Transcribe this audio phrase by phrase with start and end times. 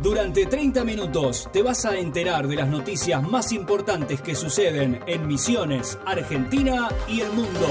[0.00, 5.26] Durante 30 minutos te vas a enterar de las noticias más importantes que suceden en
[5.26, 7.66] Misiones, Argentina y el mundo.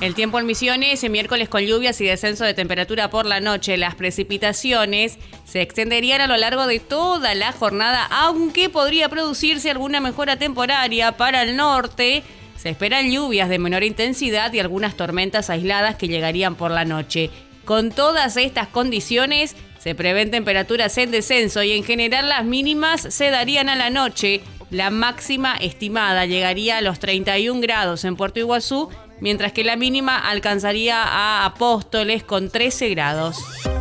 [0.00, 3.76] El tiempo en Misiones, miércoles con lluvias y descenso de temperatura por la noche.
[3.76, 10.00] Las precipitaciones se extenderían a lo largo de toda la jornada, aunque podría producirse alguna
[10.00, 12.24] mejora temporaria para el norte.
[12.62, 17.28] Se esperan lluvias de menor intensidad y algunas tormentas aisladas que llegarían por la noche.
[17.64, 23.30] Con todas estas condiciones, se prevén temperaturas en descenso y en general las mínimas se
[23.30, 24.42] darían a la noche.
[24.70, 30.16] La máxima estimada llegaría a los 31 grados en Puerto Iguazú mientras que la mínima
[30.16, 33.38] alcanzaría a Apóstoles con 13 grados.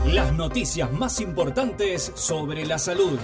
[0.07, 3.20] Las noticias más importantes sobre la salud.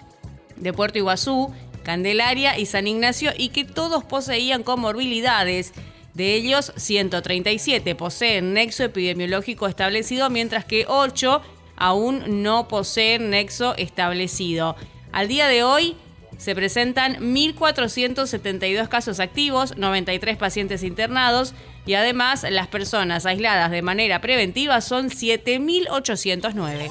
[0.56, 5.72] de Puerto Iguazú, Candelaria y San Ignacio y que todos poseían comorbilidades.
[6.14, 11.42] De ellos, 137 poseen nexo epidemiológico establecido, mientras que 8
[11.76, 14.76] aún no poseen nexo establecido.
[15.10, 15.96] Al día de hoy,
[16.36, 21.54] se presentan 1.472 casos activos, 93 pacientes internados
[21.86, 26.90] y además las personas aisladas de manera preventiva son 7.809.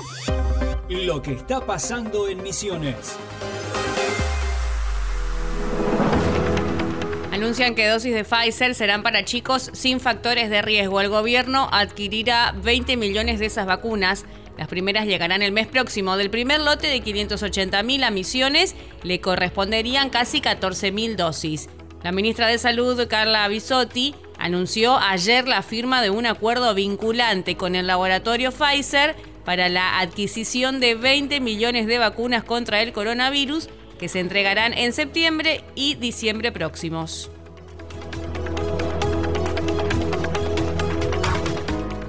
[0.89, 3.17] Lo que está pasando en Misiones.
[7.31, 11.01] Anuncian que dosis de Pfizer serán para chicos sin factores de riesgo.
[11.01, 14.25] El gobierno adquirirá 20 millones de esas vacunas
[14.61, 16.17] las primeras llegarán el mes próximo.
[16.17, 21.67] Del primer lote de 580.000 a Misiones le corresponderían casi 14.000 dosis.
[22.03, 27.75] La ministra de Salud, Carla Bisotti, anunció ayer la firma de un acuerdo vinculante con
[27.75, 29.15] el laboratorio Pfizer
[29.45, 33.67] para la adquisición de 20 millones de vacunas contra el coronavirus
[34.01, 37.29] que se entregarán en septiembre y diciembre próximos.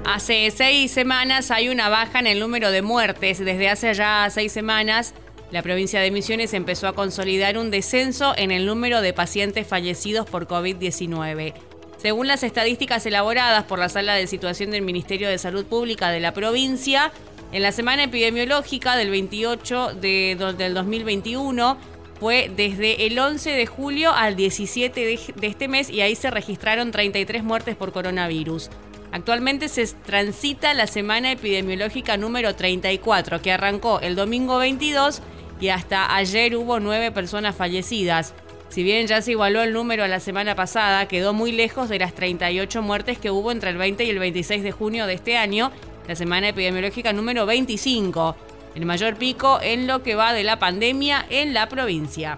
[0.03, 3.37] Hace seis semanas hay una baja en el número de muertes.
[3.37, 5.13] Desde hace ya seis semanas,
[5.51, 10.27] la provincia de Misiones empezó a consolidar un descenso en el número de pacientes fallecidos
[10.27, 11.53] por COVID-19.
[11.97, 16.21] Según las estadísticas elaboradas por la Sala de Situación del Ministerio de Salud Pública de
[16.21, 17.11] la provincia,
[17.53, 21.77] en la semana epidemiológica del 28 de, del 2021
[22.19, 26.31] fue desde el 11 de julio al 17 de, de este mes y ahí se
[26.31, 28.71] registraron 33 muertes por coronavirus.
[29.11, 35.21] Actualmente se transita la semana epidemiológica número 34, que arrancó el domingo 22
[35.61, 38.33] y hasta ayer hubo nueve personas fallecidas.
[38.69, 41.99] Si bien ya se igualó el número a la semana pasada, quedó muy lejos de
[41.99, 45.37] las 38 muertes que hubo entre el 20 y el 26 de junio de este
[45.37, 45.71] año,
[46.07, 48.35] la semana epidemiológica número 25,
[48.75, 52.37] el mayor pico en lo que va de la pandemia en la provincia.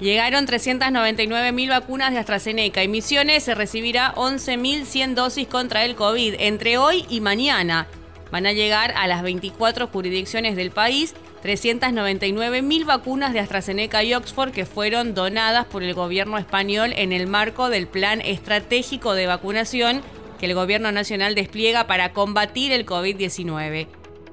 [0.00, 6.78] Llegaron 399.000 vacunas de AstraZeneca y Misiones se recibirá 11.100 dosis contra el COVID entre
[6.78, 7.88] hoy y mañana.
[8.30, 14.52] Van a llegar a las 24 jurisdicciones del país 399.000 vacunas de AstraZeneca y Oxford
[14.52, 20.02] que fueron donadas por el gobierno español en el marco del plan estratégico de vacunación
[20.38, 23.88] que el gobierno nacional despliega para combatir el COVID-19.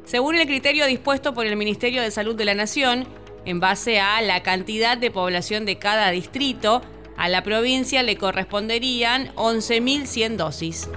[0.05, 3.07] Según el criterio dispuesto por el Ministerio de Salud de la Nación,
[3.45, 6.81] en base a la cantidad de población de cada distrito.
[7.17, 10.89] A la provincia le corresponderían 11.100 dosis.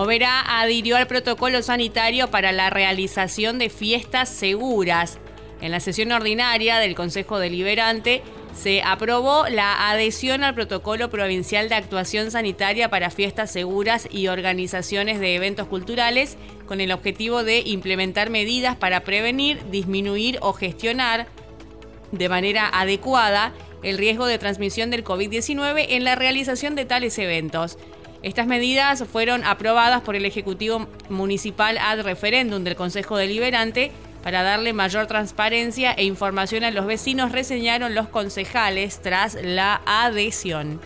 [0.00, 5.18] Oberá adhirió al protocolo sanitario para la realización de fiestas seguras.
[5.60, 8.22] En la sesión ordinaria del Consejo Deliberante
[8.54, 15.18] se aprobó la adhesión al protocolo provincial de actuación sanitaria para fiestas seguras y organizaciones
[15.18, 16.36] de eventos culturales
[16.66, 21.26] con el objetivo de implementar medidas para prevenir, disminuir o gestionar
[22.12, 23.52] de manera adecuada
[23.82, 27.78] el riesgo de transmisión del COVID-19 en la realización de tales eventos.
[28.22, 33.92] Estas medidas fueron aprobadas por el Ejecutivo Municipal ad referéndum del Consejo Deliberante
[34.24, 40.80] para darle mayor transparencia e información a los vecinos, reseñaron los concejales tras la adhesión.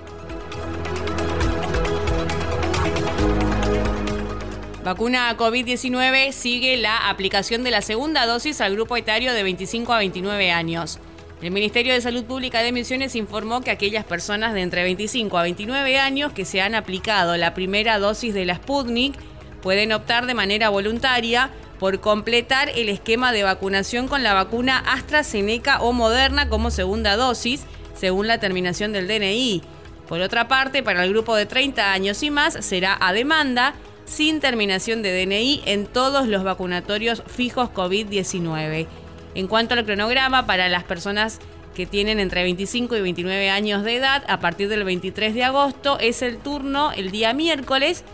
[4.84, 9.98] Vacuna COVID-19 sigue la aplicación de la segunda dosis al grupo etario de 25 a
[9.98, 10.98] 29 años.
[11.42, 15.42] El Ministerio de Salud Pública de Misiones informó que aquellas personas de entre 25 a
[15.42, 19.16] 29 años que se han aplicado la primera dosis de la Sputnik
[19.60, 21.50] pueden optar de manera voluntaria
[21.80, 27.64] por completar el esquema de vacunación con la vacuna AstraZeneca o Moderna como segunda dosis,
[27.92, 29.62] según la terminación del DNI.
[30.06, 33.74] Por otra parte, para el grupo de 30 años y más será a demanda
[34.04, 38.86] sin terminación de DNI en todos los vacunatorios fijos COVID-19.
[39.34, 41.38] En cuanto al cronograma, para las personas
[41.74, 45.98] que tienen entre 25 y 29 años de edad, a partir del 23 de agosto
[45.98, 48.04] es el turno el día miércoles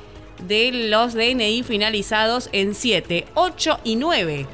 [0.46, 4.46] de los DNI finalizados en 7, 8 y 9.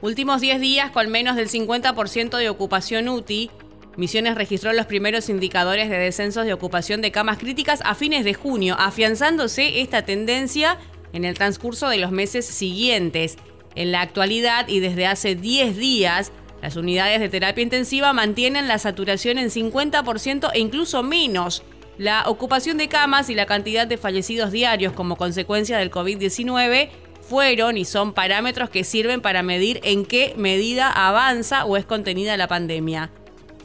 [0.00, 3.50] Últimos 10 días con menos del 50% de ocupación UTI,
[3.94, 8.32] Misiones registró los primeros indicadores de descensos de ocupación de camas críticas a fines de
[8.32, 10.78] junio, afianzándose esta tendencia
[11.12, 13.36] en el transcurso de los meses siguientes.
[13.74, 18.78] En la actualidad y desde hace 10 días, las unidades de terapia intensiva mantienen la
[18.78, 21.62] saturación en 50% e incluso menos.
[21.98, 26.90] La ocupación de camas y la cantidad de fallecidos diarios como consecuencia del COVID-19
[27.28, 32.36] fueron y son parámetros que sirven para medir en qué medida avanza o es contenida
[32.36, 33.10] la pandemia.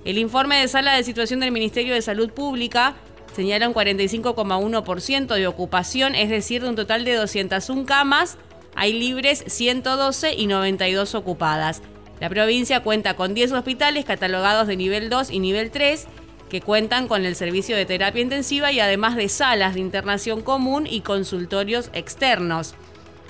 [0.06, 2.96] El informe de sala de situación del Ministerio de Salud Pública
[3.38, 8.40] señala un 45,1% de ocupación, es decir, de un total de 201 camas,
[8.76, 11.84] hay libres 112 y 92 ocupadas.
[12.20, 16.08] La provincia cuenta con 10 hospitales catalogados de nivel 2 y nivel 3
[16.50, 20.88] que cuentan con el servicio de terapia intensiva y además de salas de internación común
[20.90, 22.74] y consultorios externos.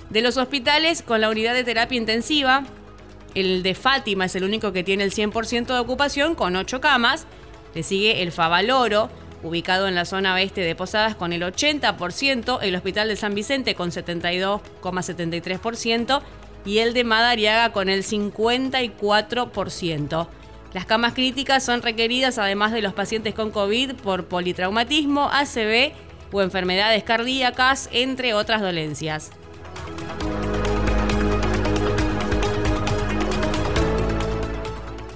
[0.10, 2.64] De los hospitales con la unidad de terapia intensiva,
[3.36, 7.28] el de Fátima es el único que tiene el 100% de ocupación con 8 camas.
[7.76, 9.10] Le sigue el Favaloro,
[9.44, 13.76] ubicado en la zona oeste de Posadas con el 80%, el Hospital de San Vicente
[13.76, 16.22] con 72,73%
[16.66, 20.28] y el de Madariaga con el 54%.
[20.74, 25.94] Las camas críticas son requeridas además de los pacientes con COVID por politraumatismo, ACV
[26.32, 29.32] o enfermedades cardíacas, entre otras dolencias.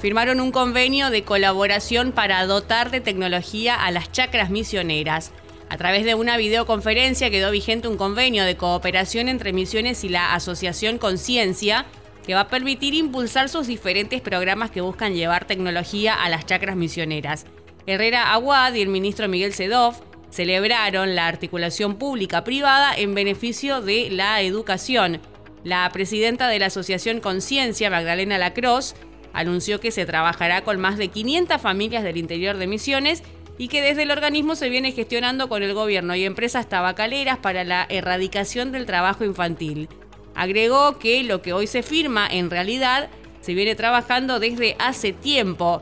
[0.02, 5.32] Firmaron un convenio de colaboración para dotar de tecnología a las chacras misioneras.
[5.70, 10.34] A través de una videoconferencia quedó vigente un convenio de cooperación entre Misiones y la
[10.34, 11.86] Asociación Conciencia
[12.26, 16.76] que va a permitir impulsar sus diferentes programas que buscan llevar tecnología a las chacras
[16.76, 17.46] misioneras.
[17.86, 19.96] Herrera Aguad y el ministro Miguel Sedov
[20.32, 25.22] celebraron la articulación pública-privada en beneficio de la educación.
[25.64, 28.96] La presidenta de la Asociación Conciencia, Magdalena Lacroze,
[29.34, 33.24] anunció que se trabajará con más de 500 familias del interior de Misiones
[33.58, 37.64] y que desde el organismo se viene gestionando con el gobierno y empresas tabacaleras para
[37.64, 39.88] la erradicación del trabajo infantil.
[40.34, 43.10] Agregó que lo que hoy se firma en realidad
[43.42, 45.82] se viene trabajando desde hace tiempo.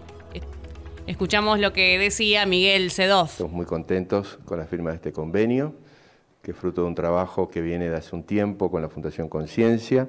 [1.08, 3.28] Escuchamos lo que decía Miguel Sedov.
[3.28, 5.74] Estamos muy contentos con la firma de este convenio,
[6.42, 9.28] que es fruto de un trabajo que viene de hace un tiempo con la Fundación
[9.28, 10.08] Conciencia,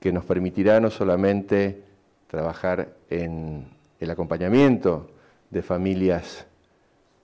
[0.00, 1.87] que nos permitirá no solamente
[2.28, 3.66] trabajar en
[3.98, 5.10] el acompañamiento
[5.50, 6.46] de familias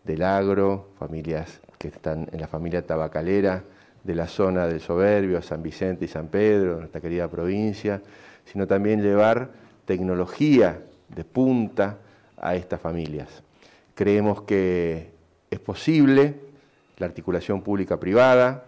[0.03, 3.63] del agro, familias que están en la familia tabacalera
[4.03, 8.03] de la zona del Soberbio, San Vicente y San Pedro, nuestra querida provincia,
[8.45, 9.51] sino también llevar
[9.85, 11.99] tecnología de punta
[12.37, 13.43] a estas familias.
[13.95, 15.13] Creemos que
[15.51, 16.35] es posible
[16.99, 18.65] la articulación pública-privada,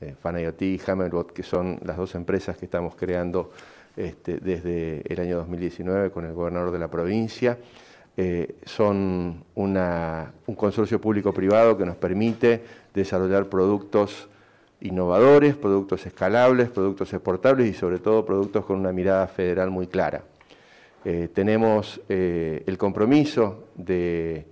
[0.00, 3.50] eh, FANAIOT y Hammerbot, que son las dos empresas que estamos creando
[3.96, 7.58] este, desde el año 2019 con el gobernador de la provincia.
[8.16, 14.28] Eh, son un consorcio público-privado que nos permite desarrollar productos
[14.80, 20.24] innovadores, productos escalables, productos exportables y sobre todo productos con una mirada federal muy clara.
[21.04, 24.44] Eh, tenemos eh, el compromiso de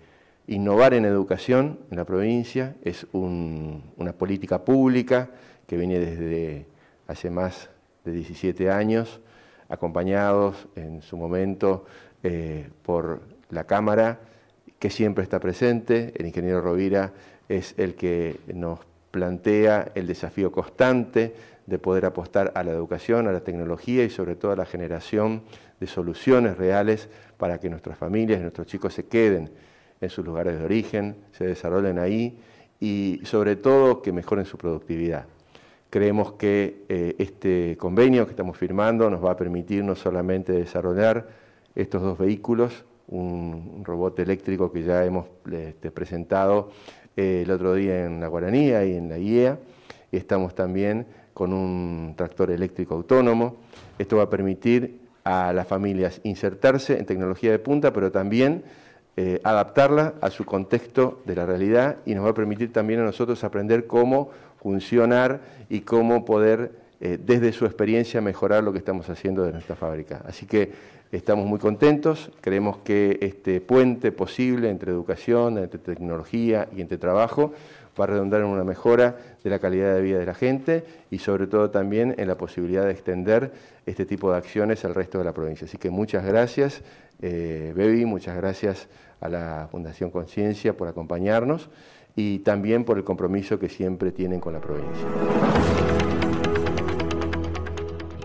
[0.46, 5.28] innovar en educación en la provincia, es una política pública
[5.66, 6.66] que viene desde
[7.06, 7.68] hace más
[8.04, 9.20] de 17 años
[9.68, 11.84] acompañados en su momento
[12.22, 13.20] eh, por
[13.50, 14.20] la Cámara,
[14.78, 16.12] que siempre está presente.
[16.16, 17.12] El ingeniero Rovira
[17.48, 21.34] es el que nos plantea el desafío constante
[21.66, 25.42] de poder apostar a la educación, a la tecnología y sobre todo a la generación
[25.80, 29.50] de soluciones reales para que nuestras familias nuestros chicos se queden
[30.00, 32.38] en sus lugares de origen, se desarrollen ahí
[32.80, 35.26] y sobre todo que mejoren su productividad.
[35.90, 41.28] Creemos que eh, este convenio que estamos firmando nos va a permitir no solamente desarrollar
[41.74, 46.70] estos dos vehículos, un, robot eléctrico que ya hemos este, presentado
[47.16, 49.58] eh, el otro día en la Guaranía y en la IEA,
[50.12, 53.56] estamos también con un tractor eléctrico autónomo.
[53.98, 58.62] Esto va a permitir a las familias insertarse en tecnología de punta, pero también
[59.16, 63.04] eh, adaptarla a su contexto de la realidad y nos va a permitir también a
[63.04, 64.30] nosotros aprender cómo
[64.60, 69.76] funcionar y cómo poder eh, desde su experiencia mejorar lo que estamos haciendo de nuestra
[69.76, 70.22] fábrica.
[70.26, 70.72] Así que
[71.12, 77.52] estamos muy contentos, creemos que este puente posible entre educación, entre tecnología y entre trabajo
[77.98, 81.18] va a redundar en una mejora de la calidad de vida de la gente y
[81.18, 83.52] sobre todo también en la posibilidad de extender
[83.86, 85.66] este tipo de acciones al resto de la provincia.
[85.66, 86.82] Así que muchas gracias,
[87.22, 88.88] eh, Bebi, muchas gracias
[89.20, 91.70] a la Fundación Conciencia por acompañarnos
[92.18, 95.06] y también por el compromiso que siempre tienen con la provincia.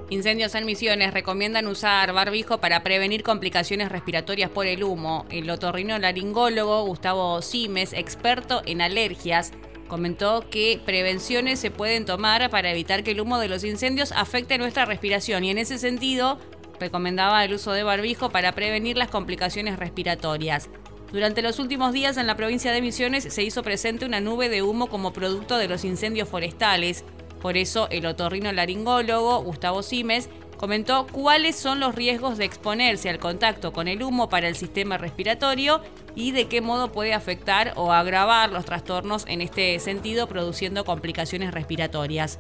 [0.10, 5.28] Incendios en Misiones recomiendan usar barbijo para prevenir complicaciones respiratorias por el humo.
[5.30, 9.52] El otorrino laringólogo Gustavo Simes, experto en alergias,
[9.88, 14.58] comentó que prevenciones se pueden tomar para evitar que el humo de los incendios afecte
[14.58, 16.40] nuestra respiración y en ese sentido
[16.80, 20.68] recomendaba el uso de barbijo para prevenir las complicaciones respiratorias.
[21.14, 24.64] Durante los últimos días en la provincia de Misiones se hizo presente una nube de
[24.64, 27.06] humo como producto de los incendios forestales
[27.44, 33.20] por eso el otorrino laringólogo Gustavo Simes comentó cuáles son los riesgos de exponerse al
[33.20, 35.82] contacto con el humo para el sistema respiratorio
[36.16, 41.54] y de qué modo puede afectar o agravar los trastornos en este sentido produciendo complicaciones
[41.54, 42.40] respiratorias.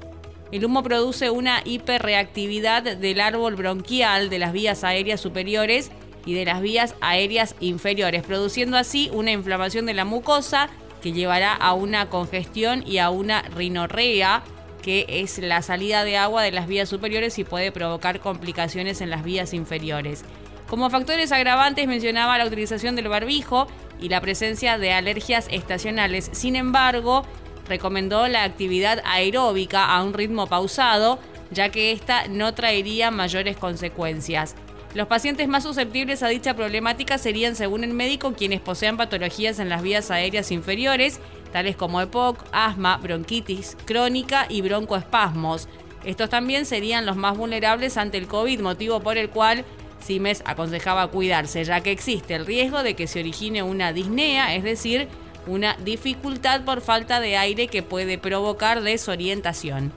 [0.53, 5.91] El humo produce una hiperreactividad del árbol bronquial de las vías aéreas superiores
[6.25, 10.69] y de las vías aéreas inferiores, produciendo así una inflamación de la mucosa
[11.01, 14.43] que llevará a una congestión y a una rinorrea,
[14.81, 19.09] que es la salida de agua de las vías superiores y puede provocar complicaciones en
[19.09, 20.23] las vías inferiores.
[20.69, 23.67] Como factores agravantes mencionaba la utilización del barbijo
[23.99, 26.29] y la presencia de alergias estacionales.
[26.33, 27.25] Sin embargo,
[27.67, 31.19] recomendó la actividad aeróbica a un ritmo pausado,
[31.51, 34.55] ya que esta no traería mayores consecuencias.
[34.93, 39.69] Los pacientes más susceptibles a dicha problemática serían, según el médico, quienes posean patologías en
[39.69, 41.19] las vías aéreas inferiores
[41.51, 45.69] tales como EPOC, asma, bronquitis crónica y broncoespasmos.
[46.03, 49.63] Estos también serían los más vulnerables ante el COVID, motivo por el cual
[49.99, 54.63] Simes aconsejaba cuidarse, ya que existe el riesgo de que se origine una disnea, es
[54.63, 55.07] decir,
[55.47, 59.93] una dificultad por falta de aire que puede provocar desorientación.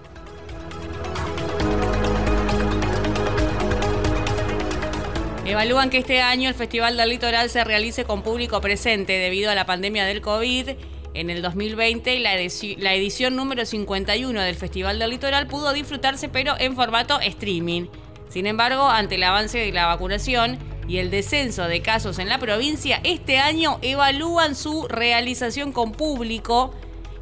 [5.47, 9.55] Evalúan que este año el Festival del Litoral se realice con público presente debido a
[9.55, 10.71] la pandemia del COVID
[11.15, 16.55] en el 2020 la, la edición número 51 del Festival del Litoral pudo disfrutarse pero
[16.59, 17.87] en formato streaming.
[18.29, 22.38] Sin embargo, ante el avance de la vacunación y el descenso de casos en la
[22.38, 26.75] provincia, este año evalúan su realización con público.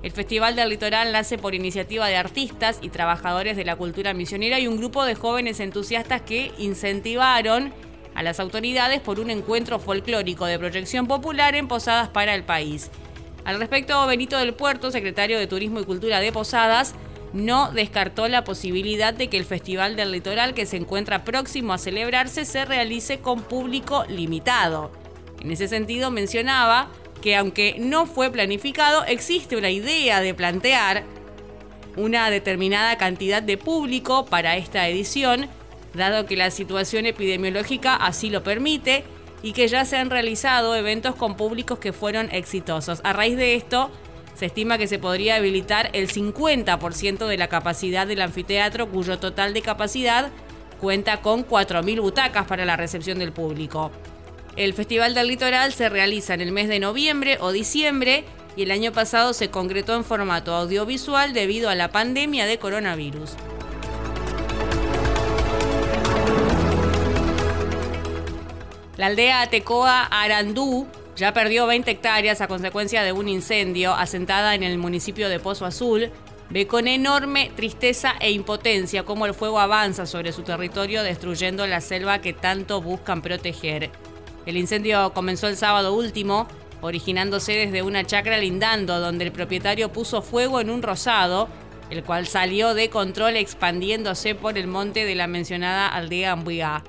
[0.02, 4.58] El Festival del Litoral nace por iniciativa de artistas y trabajadores de la cultura misionera
[4.58, 7.74] y un grupo de jóvenes entusiastas que incentivaron
[8.14, 12.90] a las autoridades por un encuentro folclórico de proyección popular en Posadas para el país.
[13.44, 16.94] Al respecto, Benito del Puerto, secretario de Turismo y Cultura de Posadas,
[17.34, 21.78] no descartó la posibilidad de que el Festival del Litoral, que se encuentra próximo a
[21.78, 24.92] celebrarse, se realice con público limitado.
[25.42, 26.88] En ese sentido, mencionaba
[27.20, 31.04] que aunque no fue planificado, existe una idea de plantear
[31.96, 35.48] una determinada cantidad de público para esta edición,
[35.94, 39.04] dado que la situación epidemiológica así lo permite
[39.42, 43.00] y que ya se han realizado eventos con públicos que fueron exitosos.
[43.04, 43.90] A raíz de esto,
[44.34, 49.54] se estima que se podría habilitar el 50% de la capacidad del anfiteatro, cuyo total
[49.54, 50.30] de capacidad
[50.80, 53.90] cuenta con 4.000 butacas para la recepción del público.
[54.56, 58.24] El Festival del Litoral se realiza en el mes de noviembre o diciembre
[58.56, 63.36] y el año pasado se concretó en formato audiovisual debido a la pandemia de coronavirus.
[68.96, 70.86] La aldea Atecoa Arandú
[71.16, 75.66] ya perdió 20 hectáreas a consecuencia de un incendio asentada en el municipio de Pozo
[75.66, 76.10] Azul.
[76.50, 81.80] Ve con enorme tristeza e impotencia cómo el fuego avanza sobre su territorio destruyendo la
[81.80, 83.90] selva que tanto buscan proteger.
[84.46, 86.46] El incendio comenzó el sábado último,
[86.80, 91.48] originándose desde una chacra lindando donde el propietario puso fuego en un rosado
[91.90, 96.82] el cual salió de control expandiéndose por el monte de la mencionada aldea Ambuigá.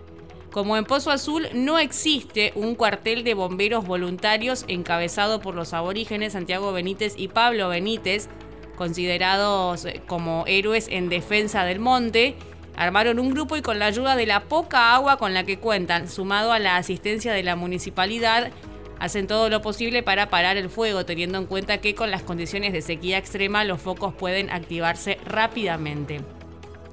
[0.55, 6.31] Como en Pozo Azul no existe un cuartel de bomberos voluntarios encabezado por los aborígenes
[6.31, 8.29] Santiago Benítez y Pablo Benítez,
[8.77, 12.37] considerados eh, como héroes en defensa del monte,
[12.77, 16.07] armaron un grupo y con la ayuda de la poca agua con la que cuentan,
[16.07, 18.49] sumado a la asistencia de la municipalidad,
[18.97, 22.71] hacen todo lo posible para parar el fuego, teniendo en cuenta que con las condiciones
[22.71, 26.21] de sequía extrema los focos pueden activarse rápidamente.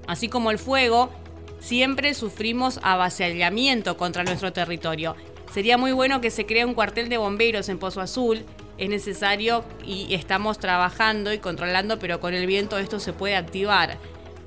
[0.08, 1.10] Así como el fuego,
[1.62, 5.16] siempre sufrimos avasallamiento contra nuestro territorio.
[5.54, 8.44] Sería muy bueno que se cree un cuartel de bomberos en Pozo Azul.
[8.78, 13.98] Es necesario y estamos trabajando y controlando, pero con el viento esto se puede activar.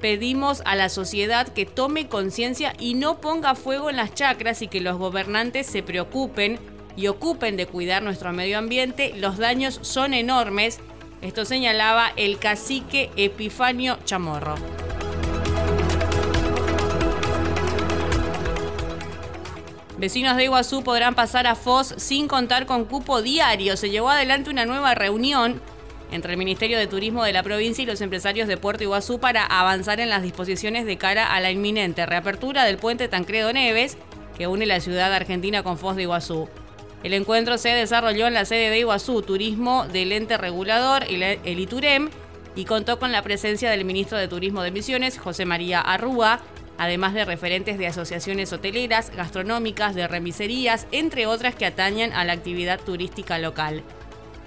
[0.01, 4.67] Pedimos a la sociedad que tome conciencia y no ponga fuego en las chacras y
[4.67, 6.60] que los gobernantes se preocupen
[6.98, 9.13] y ocupen de cuidar nuestro medio ambiente.
[9.15, 10.79] Los daños son enormes.
[11.22, 14.55] Esto señalaba el cacique Epifanio Chamorro.
[19.98, 23.78] Vecinos de Iguazú podrán pasar a FOS sin contar con cupo diario.
[23.78, 25.62] Se llevó adelante una nueva reunión
[26.12, 29.46] entre el Ministerio de Turismo de la provincia y los empresarios de Puerto Iguazú para
[29.46, 33.98] avanzar en las disposiciones de cara a la inminente reapertura del puente Tancredo Neves
[34.38, 36.50] que une la ciudad argentina con FOS de Iguazú.
[37.04, 42.10] El encuentro se desarrolló en la sede de Iguazú, Turismo del ente regulador, el ITUREM,
[42.56, 46.42] y contó con la presencia del ministro de Turismo de Misiones, José María Arrúa,
[46.77, 52.34] además de referentes de asociaciones hoteleras, gastronómicas, de remiserías, entre otras que atañan a la
[52.34, 53.84] actividad turística local.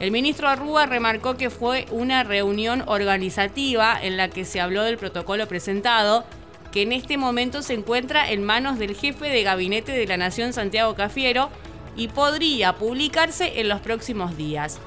[0.00, 4.96] El ministro Arrúa remarcó que fue una reunión organizativa en la que se habló del
[4.96, 6.24] protocolo presentado,
[6.70, 10.52] que en este momento se encuentra en manos del jefe de gabinete de la Nación,
[10.52, 11.50] Santiago Cafiero,
[11.96, 14.78] y podría publicarse en los próximos días.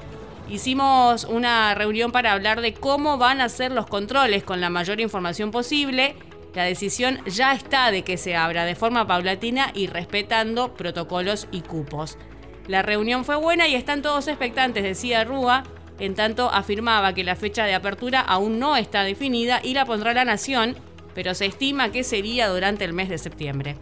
[0.48, 5.00] Hicimos una reunión para hablar de cómo van a ser los controles con la mayor
[5.00, 6.16] información posible
[6.54, 11.62] la decisión ya está de que se abra de forma paulatina y respetando protocolos y
[11.62, 12.18] cupos.
[12.66, 15.64] La reunión fue buena y están todos expectantes, decía Rúa,
[15.98, 20.14] en tanto afirmaba que la fecha de apertura aún no está definida y la pondrá
[20.14, 20.76] la Nación,
[21.14, 23.76] pero se estima que sería durante el mes de septiembre.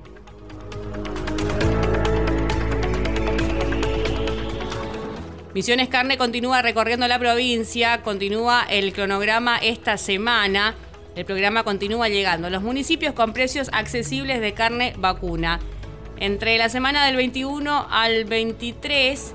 [5.53, 10.77] Misiones Carne continúa recorriendo la provincia, continúa el cronograma esta semana.
[11.21, 15.61] El programa continúa llegando a los municipios con precios accesibles de carne vacuna.
[16.19, 19.35] Entre la semana del 21 al 23,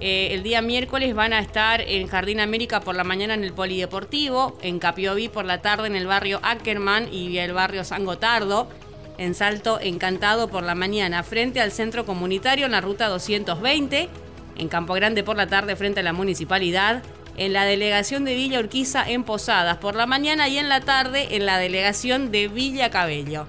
[0.00, 3.52] eh, el día miércoles van a estar en Jardín América por la mañana en el
[3.52, 8.68] Polideportivo, en Capioví por la tarde en el barrio Ackerman y el barrio San Gotardo,
[9.16, 14.08] en Salto Encantado por la mañana frente al centro comunitario en la ruta 220,
[14.56, 17.04] en Campo Grande por la tarde frente a la municipalidad,
[17.40, 21.36] en la delegación de Villa Urquiza en Posadas por la mañana y en la tarde
[21.36, 23.46] en la delegación de Villa Cabello.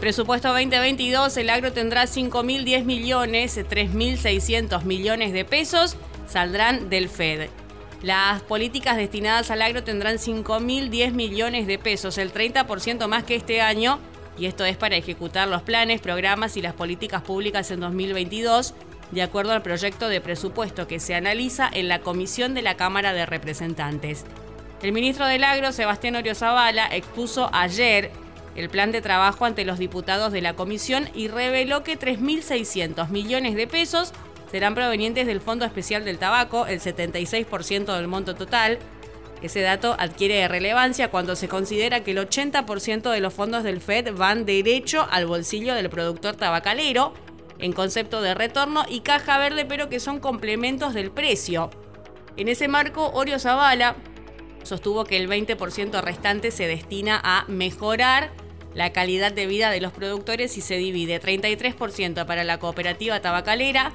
[0.00, 7.50] Presupuesto 2022, el agro tendrá 5.010 millones, 3.600 millones de pesos saldrán del FED.
[8.02, 13.60] Las políticas destinadas al agro tendrán 5.010 millones de pesos, el 30% más que este
[13.60, 14.00] año,
[14.40, 18.74] y esto es para ejecutar los planes, programas y las políticas públicas en 2022,
[19.10, 23.12] de acuerdo al proyecto de presupuesto que se analiza en la Comisión de la Cámara
[23.12, 24.24] de Representantes.
[24.82, 28.10] El ministro del Agro, Sebastián Zavala, expuso ayer
[28.56, 33.54] el plan de trabajo ante los diputados de la comisión y reveló que 3.600 millones
[33.56, 34.12] de pesos
[34.50, 38.78] serán provenientes del Fondo Especial del Tabaco, el 76% del monto total,
[39.42, 44.14] ese dato adquiere relevancia cuando se considera que el 80% de los fondos del FED
[44.14, 47.14] van derecho al bolsillo del productor tabacalero,
[47.58, 51.70] en concepto de retorno y caja verde, pero que son complementos del precio.
[52.36, 53.96] En ese marco, Orio Zavala
[54.62, 58.30] sostuvo que el 20% restante se destina a mejorar
[58.74, 63.92] la calidad de vida de los productores y se divide 33% para la cooperativa tabacalera,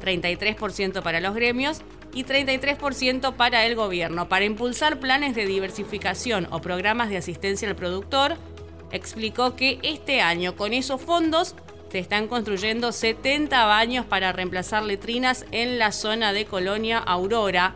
[0.00, 1.82] 33% para los gremios
[2.14, 4.28] y 33% para el gobierno.
[4.28, 8.36] Para impulsar planes de diversificación o programas de asistencia al productor,
[8.90, 11.54] explicó que este año con esos fondos
[11.90, 17.74] se están construyendo 70 baños para reemplazar letrinas en la zona de Colonia Aurora.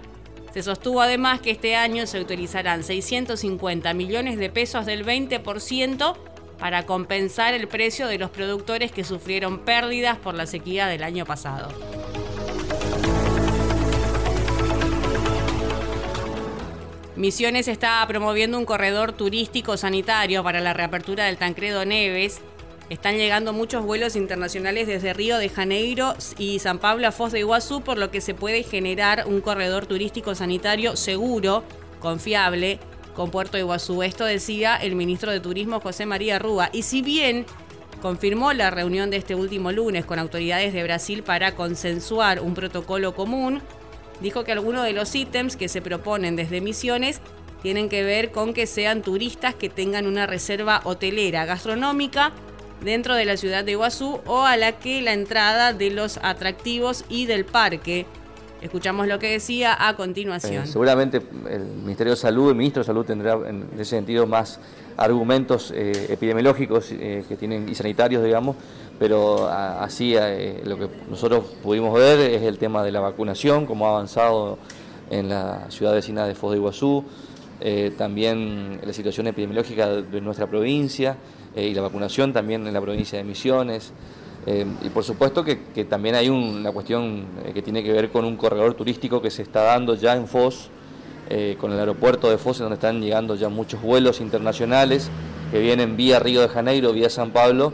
[0.55, 6.17] Se sostuvo además que este año se utilizarán 650 millones de pesos del 20%
[6.59, 11.27] para compensar el precio de los productores que sufrieron pérdidas por la sequía del año
[11.27, 11.69] pasado.
[17.17, 22.43] Misiones está promoviendo un corredor turístico sanitario para la reapertura del Tancredo Neves.
[22.91, 27.39] están llegando muchos vuelos internacionales desde Río de Janeiro y San Pablo a Foz de
[27.39, 31.65] Iguazú, por lo que se puede generar un corredor turístico sanitario seguro,
[32.01, 32.79] confiable,
[33.15, 34.03] con Puerto Iguazú.
[34.03, 36.69] Esto decía el ministro de Turismo José María Rúa.
[36.75, 37.47] Y si bien
[38.03, 43.15] confirmó la reunión de este último lunes con autoridades de Brasil para consensuar un protocolo
[43.15, 43.63] común,
[44.21, 47.21] dijo que algunos de los ítems que se proponen desde Misiones
[47.63, 52.33] tienen que ver con que sean turistas que tengan una reserva hotelera gastronómica
[52.83, 57.05] dentro de la ciudad de Iguazú o a la que la entrada de los atractivos
[57.09, 58.07] y del parque.
[58.63, 60.65] Escuchamos lo que decía a continuación.
[60.65, 64.59] Eh, seguramente el Ministerio de Salud, el Ministro de Salud tendrá en ese sentido más
[64.97, 68.57] argumentos eh, epidemiológicos eh, que tienen y sanitarios, digamos,
[68.99, 70.15] pero así
[70.65, 74.59] lo que nosotros pudimos ver es el tema de la vacunación, cómo ha avanzado
[75.11, 77.05] en la ciudad vecina de Foz de Iguazú,
[77.99, 81.19] también la situación epidemiológica de nuestra provincia,
[81.55, 83.93] y la vacunación también en la provincia de Misiones.
[84.47, 88.25] Eh, y por supuesto que, también hay una cuestión eh, que tiene que ver con
[88.25, 90.71] un corredor turístico que se está dando ya en Foz,
[91.61, 95.11] con el aeropuerto de Foz, donde están llegando ya muchos vuelos internacionales
[95.51, 97.73] que vienen vía Río de Janeiro, vía San Pablo,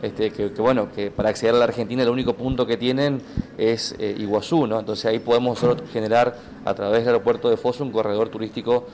[0.00, 3.20] este, que, bueno, que para acceder a la Argentina el único punto que tienen
[3.58, 4.80] es Iguazú, ¿no?
[4.80, 5.60] Entonces ahí podemos
[5.92, 6.34] generar
[6.64, 8.86] a través del aeropuerto de Foz un corredor turístico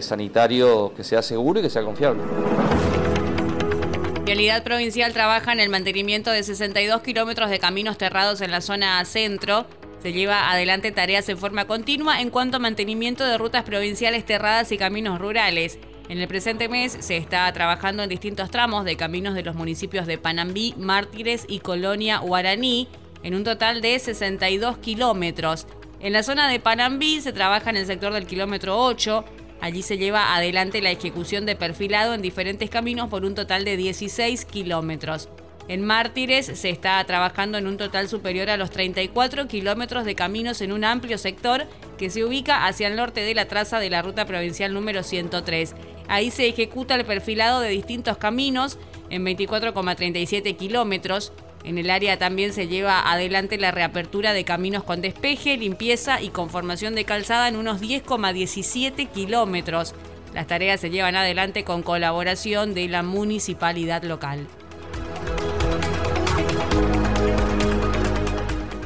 [0.00, 2.22] sanitario que sea seguro y que sea confiable.
[4.32, 9.04] Vialidad Provincial trabaja en el mantenimiento de 62 kilómetros de caminos cerrados en la zona
[9.04, 9.66] centro.
[10.02, 14.72] Se lleva adelante tareas en forma continua en cuanto a mantenimiento de rutas provinciales terradas
[14.72, 15.78] y caminos rurales.
[16.08, 20.06] En el presente mes se está trabajando en distintos tramos de caminos de los municipios
[20.06, 22.88] de Panambí, Mártires y Colonia Guaraní,
[23.22, 25.66] en un total de 62 kilómetros.
[26.00, 29.26] En la zona de Panambí se trabaja en el sector del kilómetro 8,
[29.62, 33.76] Allí se lleva adelante la ejecución de perfilado en diferentes caminos por un total de
[33.76, 35.28] 16 kilómetros.
[35.68, 40.62] En Mártires se está trabajando en un total superior a los 34 kilómetros de caminos
[40.62, 44.02] en un amplio sector que se ubica hacia el norte de la traza de la
[44.02, 45.76] ruta provincial número 103.
[46.08, 51.32] Ahí se ejecuta el perfilado de distintos caminos en 24,37 kilómetros.
[51.64, 56.30] En el área también se lleva adelante la reapertura de caminos con despeje, limpieza y
[56.30, 59.94] conformación de calzada en unos 10,17 kilómetros.
[60.34, 64.46] Las tareas se llevan adelante con colaboración de la municipalidad local.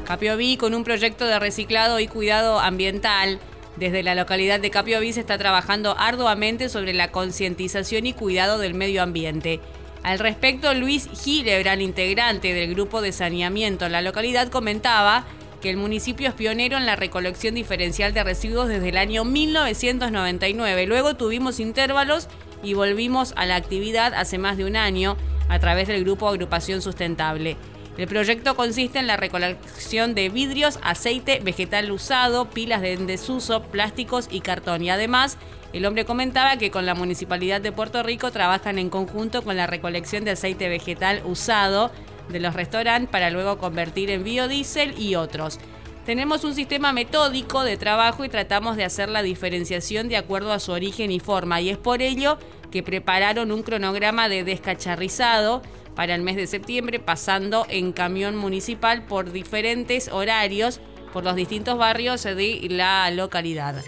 [0.05, 3.41] Capioví con un proyecto de reciclado y cuidado ambiental.
[3.77, 8.75] Desde la localidad de Capioví se está trabajando arduamente sobre la concientización y cuidado del
[8.75, 9.61] medio ambiente.
[10.03, 15.25] Al respecto, Luis Gilebran, integrante del grupo de saneamiento en la localidad, comentaba
[15.61, 20.87] que el municipio es pionero en la recolección diferencial de residuos desde el año 1999.
[20.87, 22.29] Luego tuvimos intervalos
[22.63, 25.17] y volvimos a la actividad hace más de un año
[25.49, 27.57] a través del grupo Agrupación Sustentable.
[27.97, 34.29] El proyecto consiste en la recolección de vidrios, aceite vegetal usado, pilas de desuso, plásticos
[34.31, 35.39] y cartón y además
[35.73, 39.67] el hombre comentaba que con la Municipalidad de Puerto Rico trabajan en conjunto con la
[39.67, 41.91] recolección de aceite vegetal usado
[42.29, 45.59] de los restaurantes para luego convertir en biodiesel y otros.
[46.05, 50.61] Tenemos un sistema metódico de trabajo y tratamos de hacer la diferenciación de acuerdo a
[50.61, 52.39] su origen y forma y es por ello
[52.71, 55.63] que prepararon un cronograma de descacharrizado
[55.97, 60.81] para el mes de septiembre pasando en camión municipal por diferentes horarios
[61.13, 63.83] por los distintos barrios de la localidad.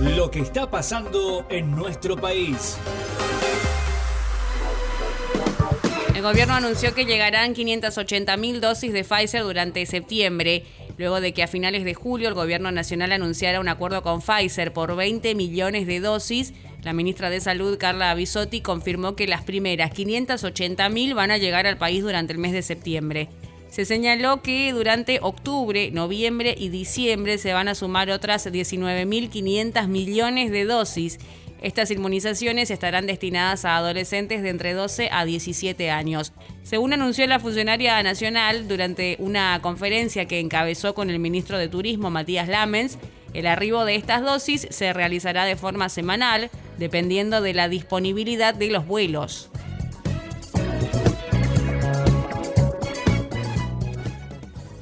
[0.00, 2.76] Lo que está pasando en nuestro país.
[6.14, 10.64] El gobierno anunció que llegarán 580.000 dosis de Pfizer durante septiembre,
[10.98, 14.72] luego de que a finales de julio el gobierno nacional anunciara un acuerdo con Pfizer
[14.74, 16.52] por 20 millones de dosis.
[16.82, 21.78] La ministra de Salud, Carla Bisotti, confirmó que las primeras 580.000 van a llegar al
[21.78, 23.28] país durante el mes de septiembre.
[23.76, 30.50] Se señaló que durante octubre, noviembre y diciembre se van a sumar otras 19.500 millones
[30.50, 31.18] de dosis.
[31.60, 36.32] Estas inmunizaciones estarán destinadas a adolescentes de entre 12 a 17 años.
[36.62, 42.08] Según anunció la funcionaria nacional durante una conferencia que encabezó con el ministro de Turismo,
[42.08, 42.96] Matías Lamens,
[43.34, 48.70] el arribo de estas dosis se realizará de forma semanal, dependiendo de la disponibilidad de
[48.70, 49.50] los vuelos.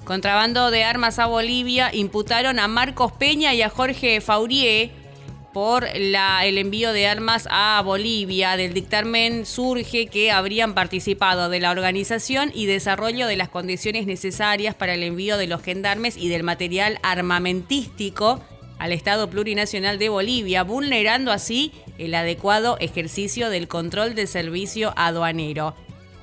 [0.05, 4.91] Contrabando de armas a Bolivia imputaron a Marcos Peña y a Jorge Faurier
[5.55, 8.59] por el envío de armas a Bolivia.
[8.59, 14.75] Del dictamen surge que habrían participado de la organización y desarrollo de las condiciones necesarias
[14.75, 18.45] para el envío de los gendarmes y del material armamentístico
[18.79, 25.75] al Estado Plurinacional de Bolivia, vulnerando así el adecuado ejercicio del control del servicio aduanero.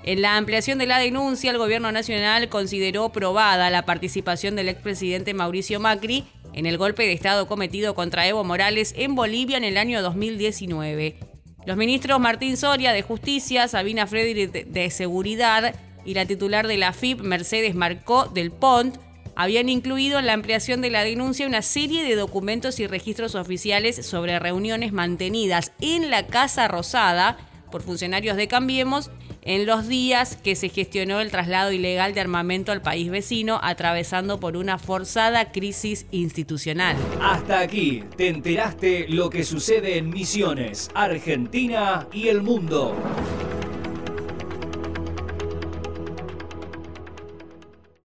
[0.03, 5.35] En la ampliación de la denuncia, el gobierno nacional consideró probada la participación del expresidente
[5.35, 9.77] Mauricio Macri en el golpe de Estado cometido contra Evo Morales en Bolivia en el
[9.77, 11.17] año 2019.
[11.65, 16.93] Los ministros Martín Soria de Justicia, Sabina Frederick de Seguridad y la titular de la
[16.93, 18.97] FIP, Mercedes Marcó del PONT,
[19.35, 24.03] habían incluido en la ampliación de la denuncia una serie de documentos y registros oficiales
[24.03, 27.37] sobre reuniones mantenidas en la Casa Rosada
[27.71, 29.11] por funcionarios de Cambiemos
[29.41, 34.39] en los días que se gestionó el traslado ilegal de armamento al país vecino, atravesando
[34.39, 36.95] por una forzada crisis institucional.
[37.21, 42.95] Hasta aquí te enteraste lo que sucede en Misiones, Argentina y el mundo.